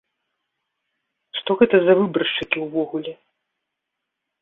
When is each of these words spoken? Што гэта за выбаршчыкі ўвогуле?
Што 1.41 1.51
гэта 1.61 1.75
за 1.85 1.93
выбаршчыкі 2.01 2.57
ўвогуле? 2.67 3.13